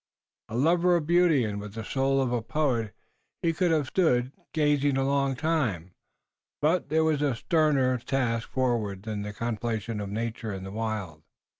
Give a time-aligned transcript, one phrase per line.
[0.49, 2.95] A lover of beauty, and with the soul of a poet,
[3.43, 5.93] he could have stood, gazing a long time,
[6.59, 11.21] but there was a sterner task forward than the contemplation of nature in the wild.